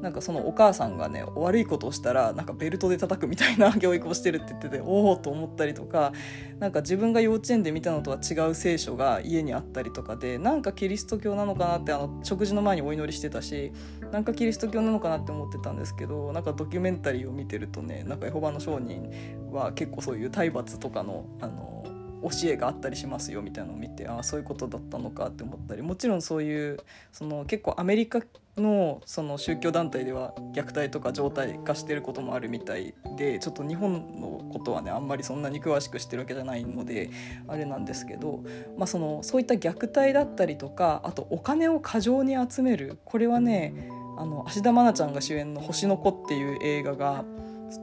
[0.00, 6.12] なんかそのお母さんがね悪いことをしたらなんかベルトで叩くみたいな 教育をしてるって言ってておおと思ったりとか
[6.58, 13.72] なんか自分が幼稚園で見たのとは違う聖書が家にあったりとかでなんかキリスト教なのかなってあの食事の前にお祈りしてたし
[14.12, 19.08] なんかキリスト教なのかなって思ってたんですけどなんかドキュメンタリーを見てるとねなんかエホバの商人
[19.52, 21.84] は結構そういう体罰とかのあの
[22.30, 26.80] 教えがあったりしますよみたいなのを見てああそういうことだったのかって思ったりもちろんそういう
[27.12, 28.20] その結構アメリカ
[28.56, 37.10] のその宗教団体では虐待とか状態化してることもあるみたいでちょっと日本のことはねあんまりそんなに詳しくしてるわけじゃないので
[37.48, 38.44] あれなんですけど、
[38.78, 47.24] まあ、そのそういった虐待だったりとかあとお金を過剰に集めるこれはねあの芦田愛菜ちゃんが主演の「星の子」っていう映画が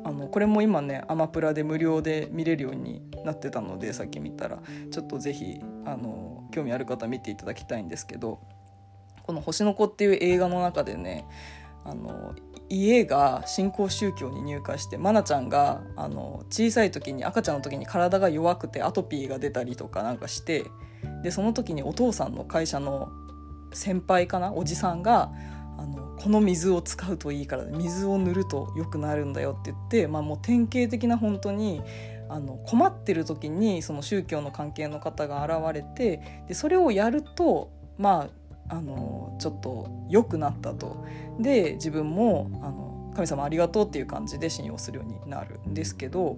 [0.04, 4.60] あのこれも今ねアマプラで無料で見れるようになってたのでさっき見たら。
[4.92, 8.40] ちょっと是非あの興味ある方見ていただきたいんですけど
[9.24, 11.26] この「星の子」っていう映画の中でね
[11.84, 12.34] あの
[12.70, 20.66] 家が新興宗教に入会して愛菜ちゃんがあの小さい時に赤ちゃんの時に体が弱くてアトピーが出たりとかなんかして
[21.24, 23.10] でその時にお父さんの会社の
[23.74, 25.32] 先輩かなおじさんが
[25.78, 31.82] あのこの水を使うといいから水を塗ると良くなるんだよって言って、まあ、もう典型的な本当に
[32.30, 38.30] あの困ってる時にその宗教の関係の方が現れてでそれをやるとま
[38.70, 41.06] ああのちょっと良くなったと。
[41.40, 46.38] で自分もあの神様ありがとうっていう感じで信用するようになるんですけど、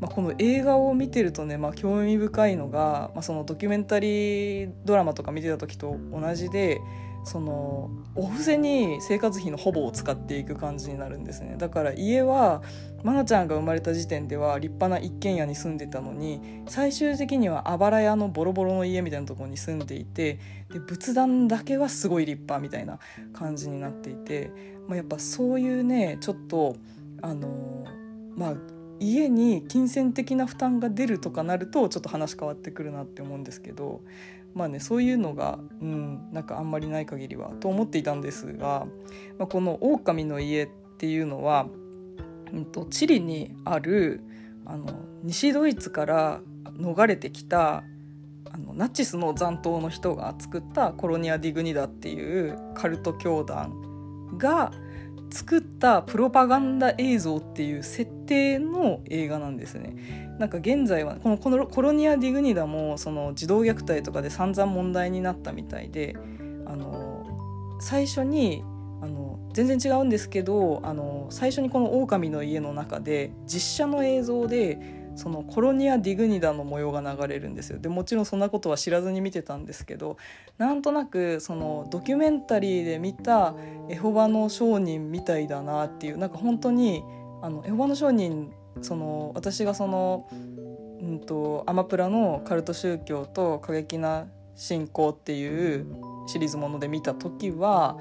[0.00, 6.80] まあ、この映画を見てるとね、まあ、興味深いのが、まあ、そのドキュメンタリードラマとか見てた時と同じで
[7.24, 11.56] そのお布施に生活費のほぼを使っていく感じになるんですね。
[11.58, 12.62] だから家は
[13.04, 20.38] 愛菜ちゃんが生まれた時点では立派な一軒家に住んでたのに最終的にはあばら屋のボロボロの家みたいなところに住んでいて
[20.70, 22.98] で仏壇だけはすごい立派みたいな
[23.32, 24.50] 感じになっていて、
[24.86, 26.76] まあ、やっぱそういうねちょっと
[27.22, 27.84] あの
[28.36, 28.54] まあ
[29.00, 34.02] 家に金銭的な負担が出るとかなるとちょっと話変わってくるなって思うんですけど
[34.54, 38.86] まあねそういうのが、うん、なんかあんまりない限りはと思っていたんですが、
[39.38, 41.66] まあ、この「狼の家」っていうのは、
[42.52, 44.22] うんと、チリにある
[44.66, 44.86] あの
[45.22, 46.40] 西ドイツから
[46.78, 47.84] 逃れてきた
[48.52, 54.72] あのナチスの残党の人が作ったコロニア・ディグニダっていうカルト教団が
[55.30, 60.36] 作ったプロパガンダ映像っていう設定の映画なんですね。
[60.38, 66.16] なんか現在はこのこのコロニア・ディグニダもその児童虐待とかで散々問題になったみたいで
[66.66, 67.26] あの
[67.80, 68.64] 最初に
[69.02, 77.78] あの全然違うんですけどあの最初にこの「狼の家」の中で実写の映像でそのコロニア・ディグニダの模様が流れるんですよ。
[77.78, 80.16] でもちろんそんなことは知らずに見てたんですけど
[80.58, 83.54] なんとなくそのドキュメンタリーで見た
[83.88, 87.02] エホバの商人みたいだなっていうなんか本当に
[87.42, 95.86] あのエホバの商人その私がその、うんと、アマプラのカルト宗教と過激な信仰っていう
[96.26, 97.98] シリーズもので見た時は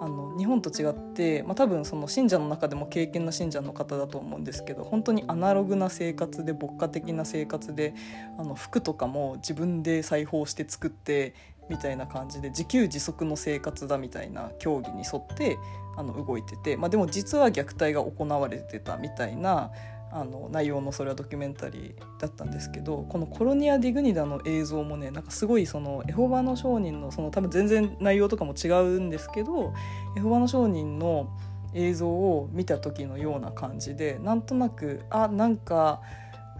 [0.00, 7.94] あの日本と違って、まあ、多分その信者の中でも経験な信者の方だと思うんですけど本当にアナログな生活で牧歌的な生活で
[8.38, 11.34] あの服とかも自分で裁縫して作って
[11.68, 15.58] みたいな感じで自給自足の生活だみたいな教義に沿って
[15.96, 19.70] あの動いてて、まあ、でも実は虐待が行われてたみたいな
[20.16, 29.74] あの内容のそれはドキュメンタリーだったんですけどこのコロニア・ディグニダの映像もねなんかすごいそのエホバの商人のその多分全然内容とかも違うんですけど
[30.16, 31.28] エホバの商人の
[31.74, 36.00] 映像を見た時のような感じでなんとなくあなんか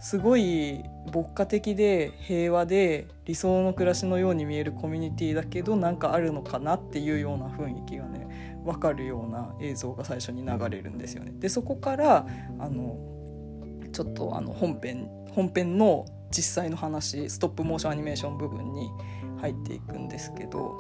[0.03, 11.33] すごい牧歌的で平和で理想の暮らしのように見えるコミュニティだけどなんかあるのかなっていうような雰囲気がね分かるような映像が最初に流れるんですよね。
[11.39, 12.27] でそこから
[12.59, 13.16] あの
[13.97, 18.91] ちょっとあの本編本編の実際の話ストップモーションアニメーション部分に
[19.41, 20.75] 入っていくんですけど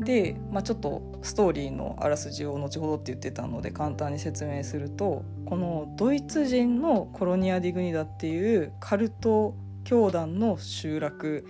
[0.00, 11.46] で、まあ、ちょっとストーリーのあらすじを後ほどって言ってたので簡単に説明するとこのドイツ人のコロニア・ディグニダっていうカルト教団の集落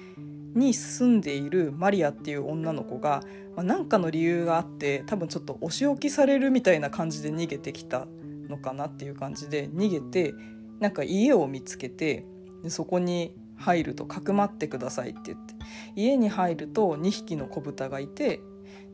[0.54, 3.22] に住んでいるマリアっていう女の子が、
[3.56, 8.06] まあ、何かの理由があって多分ちょっとお仕置きされるみたいな感じで逃げてきた
[8.48, 10.34] のかなっていう感じで逃げて
[10.82, 12.26] なんか家を見つけて
[12.64, 15.54] でそこに入るとかくまってくださいって言って
[15.94, 18.40] 家に入ると2匹の子豚がいて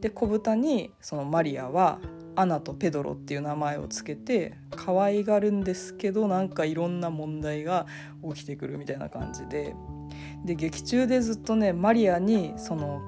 [0.03, 1.98] で子豚にそのマリアは
[2.37, 7.87] アナとペドロっていう名前をつけて可愛がるんですけどなんかいろんな問題が
[8.35, 9.74] 起きてくるみたいな感じで
[10.44, 13.01] で劇中でずっとねマリアにその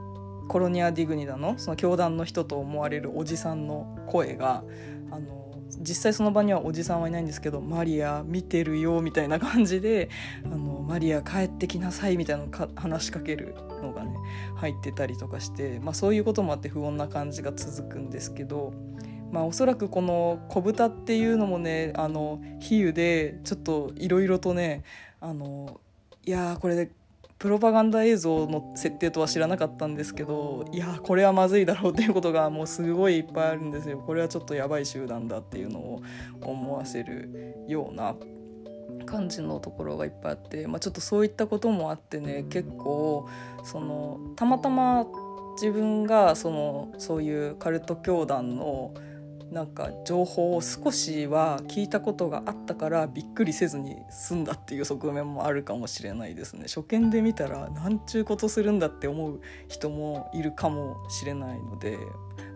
[0.49, 4.65] コロニア・ディグニダのその教団の人と思われるおじさんの声が
[5.11, 5.40] あの
[5.81, 10.11] 実際その場にはおじさんはいないんですけど「マリア見てるよ」みたいな感じで
[10.45, 14.15] 「あのマリア帰ってきなさい」みたいなのか話しかけるのがね
[14.57, 18.73] 入ってたりとかして、まあ、そういうこともあって不穏な感じが続くんですけど。
[19.33, 24.83] まあ、おそらくこの小豚っていうのもねあの比喩でちょっといろいろとね
[25.21, 25.81] あの
[26.27, 26.91] いやこれで
[27.41, 33.99] プロパガンダ映像の設定とは知らなかったんですけどいやこれはまずいだろうっていうことがもうすごいいっぱいあるんですよ。
[33.99, 36.03] これはちょっとやばい集団だっていうのを
[36.43, 38.15] 思わせるような
[39.07, 43.27] 感じのところがいっぱいあって、まあ、ちょっとそういったこともあってね結構
[43.65, 45.07] そのたまたま
[45.55, 48.93] 自分がそのそういうカルト教団の
[49.51, 56.65] なんか情報を少しは聞いたことがあったからびっくりせずに済んだっていう側面もあるかもしれないですね。
[56.69, 61.99] 初見で見たらなんちゅうことするんだって思う人もいるかもしれないので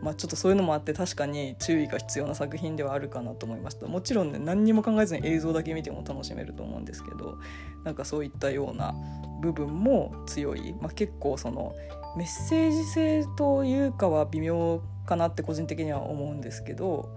[0.02, 3.86] まあちょっとそういうのもあって確かに注意が必要な作品ではあるかなと思いました。
[3.88, 7.38] もちろんね何にも考えずに映像だけ見ても楽しめると思うんですけど
[7.82, 8.94] なんかそういったような
[9.40, 11.74] 部分も強い、まあ、結構その
[12.16, 17.08] メッセージ性というかは微妙かなって個人的には思うんですけど、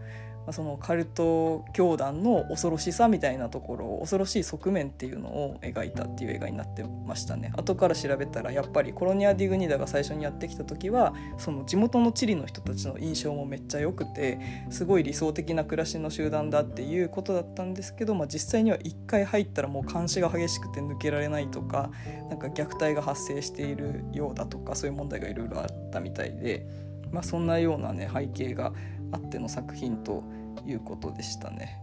[0.52, 21.92] そのカルト教団の恐ろしさみたいなところ恐ろしい側面っていうのを描いたっていう映画になってましたね後から調べたらやっぱりコロニア・ディグニダが最初にやってきた時はその地元のチリの人たちの印象もめっちゃ良くてすごい理想的な暮らしの集団だっていうことだったんですけど、まあ、実際には1回入ったらもう監視が激しくて抜けられないとか
[22.30, 26.88] なんか虐待が発生しているようだとかそういう問題がいろいろあったみたいで。
[27.12, 28.74] まあ、そんなようなね背景が
[29.12, 30.24] あっての作品と
[30.66, 31.80] いうことでしたね。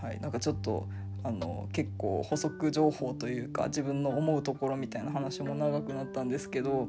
[0.00, 0.88] はい、なんかちょっと
[1.24, 6.88] あの結構補足情報というか自分の思うところみたいな話も長くなったんですけど、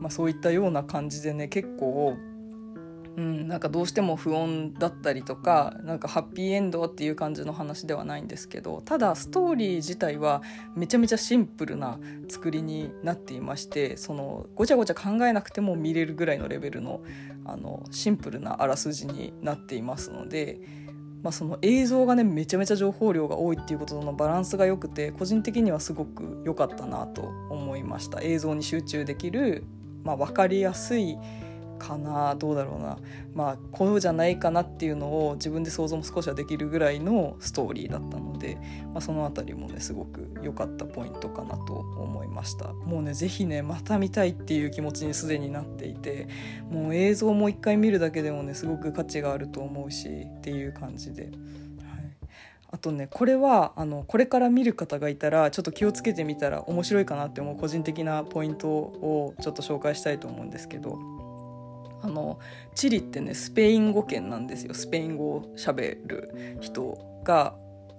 [0.00, 2.16] まあ、そういったような感じでね結構
[3.18, 10.40] うん、なんかどうしても不穏だったりとかなんかハッピーエンドっていう感じの話ではないんですけどただストーリー自体は
[10.76, 17.02] めちゃめちゃシンプルな作りになっていましてそのごちゃごちゃ考えなくても見れるぐらいのレベルの
[17.44, 20.88] あのシンプルなあらすじになっていますので。
[21.20, 29.64] まあ、その映像がねめちゃめちゃ情報量が多いっていうことのバランスが良くて個人的にはすごく良かったなと思いました映像に集中できる、
[30.04, 31.18] まあ、分かりやすい
[31.78, 32.98] かなどうだろうな。
[33.34, 38.56] まあこうじゃないかなっていうのを自分で想像も少しはできるぐらいのストーリーだったので、
[38.92, 42.72] まあ、その辺りもねすごく良かったポイントかなと思いました。
[42.72, 46.28] もうね是非ねまた見たいっていう気持ちにすでになっていて
[46.70, 51.30] もう映像も一回見るだけでもねすごく価値があると思うしっていう感じで。
[52.70, 61.17] あとねこれはあのこれから見る方がいたらちょっと気をつけてみたら面白いかなって思う個人的なポイントをちょっと紹介したいと思うんですけど。
[62.02, 62.38] あの
[62.74, 64.74] チリってねスペイン語圏なんですよ。
[64.74, 67.54] スペイン語をしゃべる人が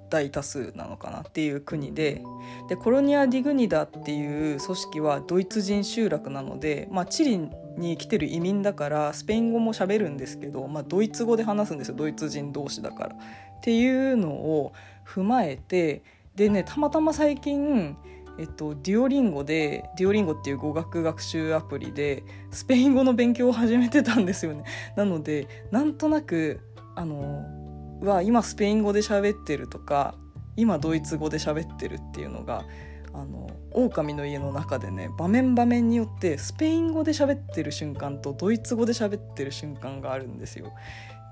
[0.10, 2.24] 大多数なのかなっていう国で。
[2.68, 11.96] でコロニア・ディグニダっていう組織はドイツ人集落なので、まあ、チリに来てる移民だからスペイン語もしゃべるんですけど、まあ、ドイツ語で話すんですよ。
[11.96, 13.16] ドイツ人同士だから。
[13.16, 14.74] っていうのを
[15.06, 16.02] 踏まえて
[16.36, 17.98] でねたまたま最近
[18.40, 24.64] えっと、デュオリンゴでデュオリンゴっていう語学学習アプリでスペイン語の勉強を始めてたんですよね。
[24.96, 26.62] なのでなんとなく
[26.96, 30.16] あのは今スペイン語で喋ってるとか
[30.56, 32.64] 今ドイツ語で喋ってるっていうのが
[33.12, 40.72] あの狼の家の中でね場面場面によってスペイン語で喋ってる瞬間とドイツ語で喋ってる瞬間があるんですよ。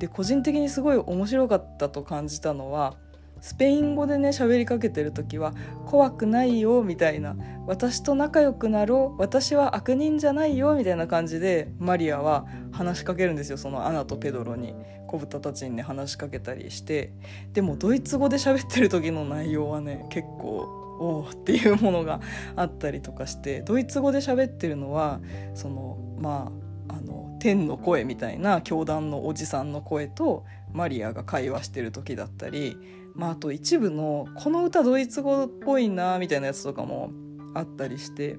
[0.01, 2.95] で個人的にすごい面白かったと感じたのは
[3.41, 5.53] スペイン語でね喋りかけてる時は
[5.85, 7.35] 「怖くないよ」みたいな
[7.67, 14.73] 「私と仲良くなろう私は悪人じゃないよ」みたいな感じでマリアは話しかけるんですよそのアナとペドロに。
[15.07, 17.13] 子豚たちにね話しかけたりして。
[17.53, 20.67] でもドイツ語で喋ってる時の内容はね結構
[20.99, 22.19] おおっていうものが
[22.55, 23.61] あったりとかして。
[23.61, 25.19] ドイツ語で喋ってるのは
[25.55, 26.51] そのま
[26.89, 32.77] ああの天の声みたいな教団のおじさんの声とマリアが会話してる時だったり。
[33.17, 37.11] まあ、あと一部のこの歌ドイツ語っぽいなみたいなやつとかも
[37.53, 38.37] あったりして。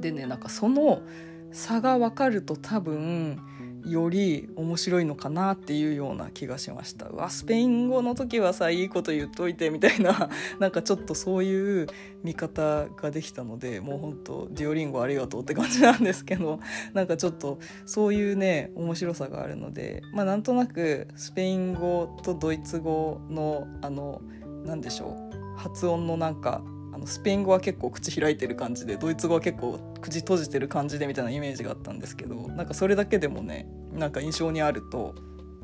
[0.00, 1.02] でねなんかその
[1.50, 3.40] 差が分かると多分
[3.86, 7.06] より面白いのかなっていうような気がしました。
[7.06, 10.30] うわスペイン語の時はさいいこと言っといてみたいな。
[10.58, 11.86] なんかちょっとそういう
[12.22, 16.60] 見方ができたのでもうほんとデュオリンゴありがとうって感じなんですけど。
[16.94, 20.02] なんかちょっとそういうね面白さがあるので。
[20.12, 24.20] まあなんとなくスペイン語とドイツ語のあの
[24.64, 25.56] 何でしょう。
[25.56, 26.62] 発音のなんか
[26.98, 35.14] あのスペイン語は結構口開いてる感じでドイツ語は結構口閉じてる感じでみたいなイメージがあったんですけどなんかそれだけでもねなんか印象にあると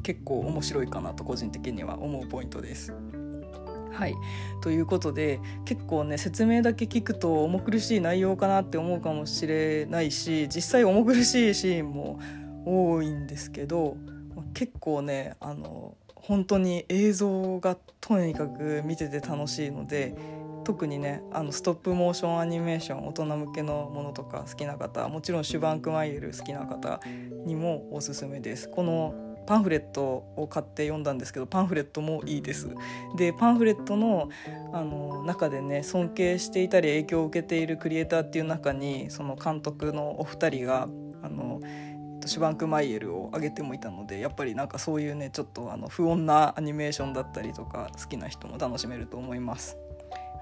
[0.04, 2.94] 結構面白いかなと個人的には思うポイントです。
[3.90, 4.14] はい
[4.60, 12.18] ということで結構ね説明だけ聞くと重苦しい内容かなって思うかもしれないし実際重苦しいシーンも
[12.66, 13.96] 多いんですけど
[14.52, 20.16] 結構ねあの本当に映像がとにかく見てて楽しいので
[20.64, 27.00] 特にねあのストップモーションアニメーション大人向けのものとか好きな方もちろんシュバンクマイエル好きな方
[27.44, 29.14] にもおすすめですこの
[29.46, 32.70] パンフレットを買って読んだんですけどパンフレットもいいです
[33.16, 34.30] でパンフレットの
[34.72, 40.88] あの中でね尊敬していたり影響を受けているクリエイターっていう中にその監督のお二人が
[41.22, 41.60] あの
[42.26, 49.76] シュバンクマイエルを挙げてもいたのでやっぱりなんかそういうねちょっとあの不穏なアニメーションだったりとか好きな人も楽しめると思います。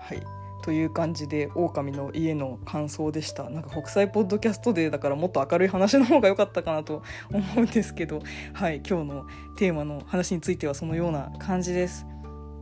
[0.02, 0.22] はい。
[0.62, 3.50] という感じで狼の家の感想でした。
[3.50, 8.20] なんか国際ポッドキャストデーだからもっと明るい話の方が良かったかなと思うんですけど。
[8.52, 8.80] はい。
[8.88, 9.26] 今日の
[9.56, 12.06] テーマの話についてはそのような感じです。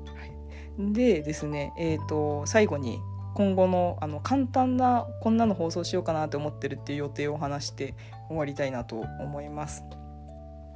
[0.07, 0.25] は
[0.89, 3.01] い、でですねえーと、最後に
[3.35, 7.95] 今後のあの簡単なこんなの放送しようかなと思ってるっていう予定を話して
[8.29, 9.85] 終わりたいなと思います。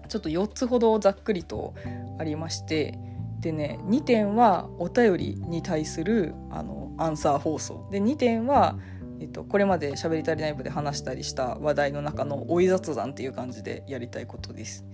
[0.09, 1.75] ちょっと4つほどざっくりと
[2.19, 2.99] ありまして
[3.45, 8.79] でね2点はお便りに対するあのアンサー放送で2点は、
[9.21, 14.87] えっと、これまで「しゃべり足りない部」で話したりした話題の中の追い雑談っていう感じでやりたいことです。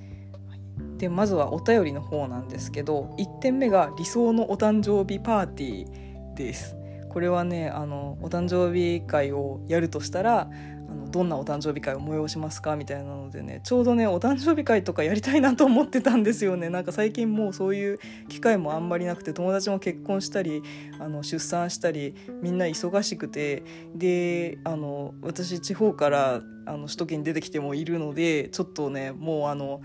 [0.97, 6.77] でまずはお便りの方なんですけど1点目が理想のお誕生日パーティーです。
[7.09, 10.51] これはねあのお誕生日会をやるとしたら
[10.91, 20.63] あのどんなお誕生日会を催しますかみたいなのでねちょうどねお誕生日会とかやりたいなと思ってたんですよねなんか最近もうそういう機会もあんまりなくて友達も結婚したり
[20.99, 23.63] あの出産したりみんな忙しくて
[23.95, 29.81] であの私地方からあの首都圏に出てきてもいるのでちょっとねもうあの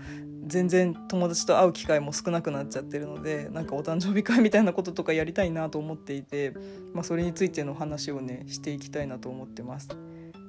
[0.46, 6.54] 全然友達と会う機会も少なくなっちゃってるのでなんかお誕生日会みたいなこととかやりたいなと思っていて、
[6.94, 9.88] まあ、それについての話をねしていきたいなと思ってます。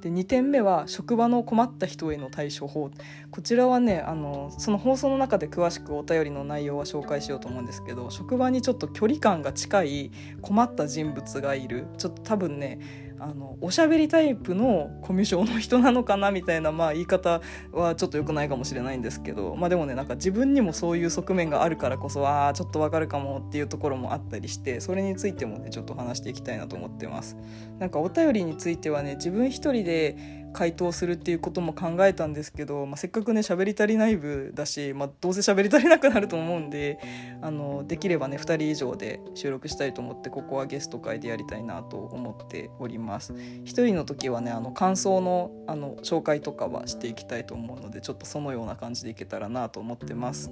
[0.02, 2.92] で2点目は職場の困った人への対処法。
[3.32, 11.88] こちらはねあのその放送の中で詳しくお便りの内容は紹介しようと思うんですけど職場にちょっと距離感が近い困った人物がいる。
[11.98, 17.42] ちょっと多分ねあのおしゃべりタイプのコミュ障の人なのかなみたいな、まあ、言い方
[17.72, 27.38] はちょっと良くないかもしれないんですけど、まあ、でもねなんか自分にもそういう側面があるからこそあちょっとわかるかもっていうところもあったりしてそれについてもねちょっと話していきたいなと思ってます。
[27.80, 36.98] なんかお便りについてはね自分一人で回答するっていうことも考えたんですけど、まあ、せっかくね喋り足りない部だし、まあ、どうせ喋り足りなくなると思うんで
[37.44, 43.34] あのできればね2人以上で収録したいと思ってここはゲスト会でやりたいなと思っております。
[43.34, 50.50] 1人の時はねあの感想のあの紹介とかはしていきたいと思うのでちょっとそのような感じでいけたらなと思ってます。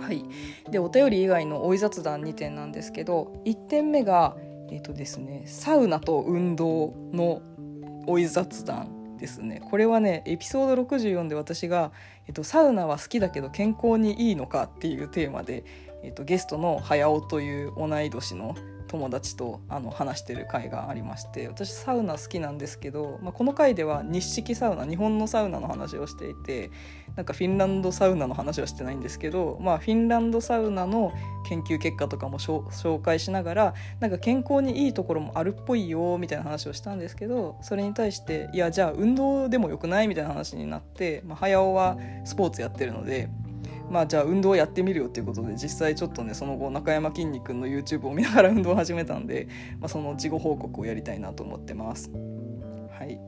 [0.00, 0.24] はい、
[0.72, 4.36] でお便り以外の追い雑談2点なんですけど1点目が
[4.70, 7.42] えっ、ー、とですねサウナと運動の
[8.08, 9.60] 追い雑談ですね。
[9.62, 11.92] これはねエピソード64で私が、
[12.26, 15.64] えっと、サウナは好きだけど健康にいいのかっていうテーマで、
[16.02, 18.54] えっと、ゲストの早尾という同い年の
[18.88, 26.70] 友達とあの話してる回がありまして私サウナ好きなんですけど、まあ、この回では日式サウナ日本のサウナの話をしていて
[27.14, 31.12] なんかフィンランドサウナの話はしてないんですけど、まあ、フィンランドサウナの
[31.48, 40.08] 研究結果とかも紹介しながらなんか健康にいいところもあるっぽいよみたいな話をしたんですけどそれに対していやじゃあ運動でもよくない？
[40.08, 43.28] みたいな話になって、まあ、早尾はスポーツやってるので。
[43.90, 49.48] まあじゃあ運動やってみるよっていうことで実際ちょっとねその後中山きんに君の YouTube を見ながら運動を始めたんで、
[49.80, 52.10] まあ、その事後報告をやりたいなと思ってます。
[52.10, 53.20] はい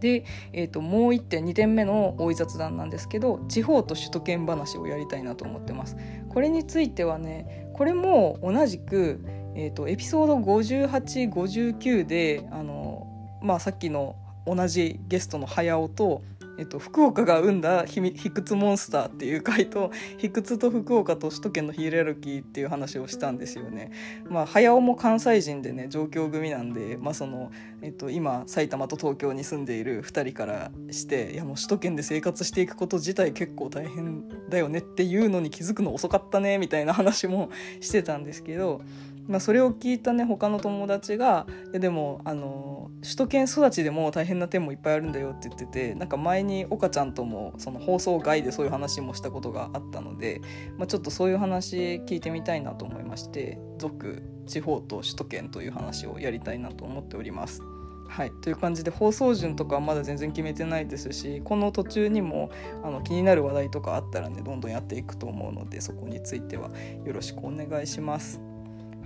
[0.00, 5.96] で、えー、ともう1点2点目の大井雑談なんですけど地方と首都圏話をやりたいなと思ってます。
[6.28, 9.20] これについてはねこれも同じく、
[9.54, 13.06] えー、とエピソード5859であの、
[13.42, 14.16] まあ、さっきの
[14.46, 16.22] 同じゲストの早尾と
[16.58, 23.92] えっと、福岡が生んだ秘屈モンスターっていう回と秘屈と福岡と首都圏のヒエラルキーっていう話をしたんですよね。
[24.28, 37.50] まあ、早尾も関西人でね上京組なんで、まあそのえっと、今埼玉と東京に住んでいる2人からしていやもう首都圏で生活していくこと自体結構大変だよねっていうのに気づくの遅かったねみたいな話も
[37.80, 38.82] してたんですけど
[39.28, 50.40] まあ、それを聞いたね他の友達が「いやでもあの首都圏育ちでも大変な点もいっぱいあるんだよ」って言っててなんか前に岡ちゃんともその放送外でそういう話もしたことがあったので、
[50.78, 57.62] まあ、ちょっとそういう話聞いてみたいなと思いまして続地方と首都圏という話をやりたいなと思っております。
[58.08, 62.50] はい、という感じで放送順とかはまだ全然決めてないですしこの途中にも
[62.82, 66.70] あの気になる話題とかあったらねどんどんやっていくと思うのでそこについては
[67.04, 68.47] よろしくお願いします。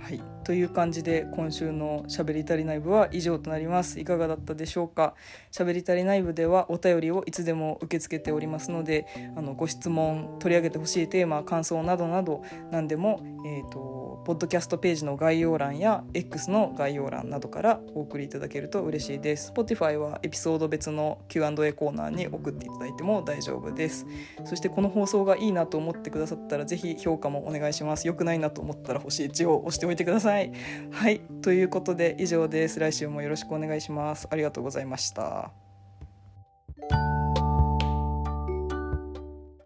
[0.03, 0.32] はい。
[0.43, 3.99] という感じで今週のしゃべり足りない部は以上となります。
[3.99, 5.15] いかがだったでしょうか？
[5.51, 19.51] しゃべり足りない部ではお便りをいつでも受け付けておりますのであのご質問取り上げてほしいテーマ感想などなど何でもえっ、ー、とポッドキャストページの概要欄や X の概要欄などからお送りいただけると嬉しいです。
[19.53, 24.05] Spotify はエピソード別の Q&A コーナーに送っていただいても大丈夫です。
[24.45, 28.07] そしてこの放送がいいなと思ってくださったらぜひ評価もお願いします。
[28.07, 30.51] 良くないなと思ったら星1を押しておいてください。
[30.91, 31.19] はい。
[31.41, 32.79] ということで以上です。
[32.79, 34.27] 来週もよろしくお願いします。
[34.29, 35.62] ありがとうございました